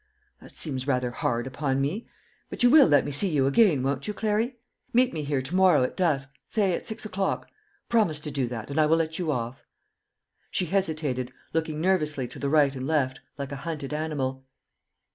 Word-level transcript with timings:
"That 0.41 0.55
seems 0.55 0.87
rather 0.87 1.11
hard 1.11 1.45
upon 1.45 1.79
me. 1.79 2.07
But 2.49 2.63
you 2.63 2.71
will 2.71 2.87
let 2.87 3.05
me 3.05 3.11
see 3.11 3.27
you 3.29 3.45
again, 3.45 3.83
won't 3.83 4.07
you, 4.07 4.15
Clary? 4.15 4.57
Meet 4.93 5.13
me 5.13 5.21
here 5.23 5.43
to 5.43 5.55
morrow 5.55 5.83
at 5.83 5.95
dusk 5.95 6.33
say 6.49 6.73
at 6.73 6.87
six 6.87 7.05
o'clock. 7.05 7.47
Promise 7.87 8.19
to 8.21 8.31
do 8.31 8.47
that, 8.47 8.71
and 8.71 8.79
I 8.79 8.87
will 8.87 8.97
let 8.97 9.19
you 9.19 9.31
off." 9.31 9.63
She 10.49 10.65
hesitated, 10.65 11.31
looking 11.53 11.79
nervously 11.79 12.27
to 12.29 12.39
the 12.39 12.49
right 12.49 12.75
and 12.75 12.87
left, 12.87 13.19
like 13.37 13.51
a 13.51 13.57
hunted 13.57 13.93
animal. 13.93 14.43